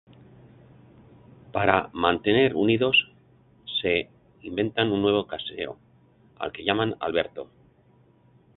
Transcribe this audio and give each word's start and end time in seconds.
Para 1.51 1.91
mantenerse 1.93 2.55
unidos, 2.65 2.97
se 3.79 3.93
inventan 4.41 4.91
un 4.95 5.03
nuevo 5.03 5.27
"casero", 5.27 5.77
al 6.39 6.51
que 6.51 6.63
llaman 6.65 6.95
Alberto. 6.99 7.51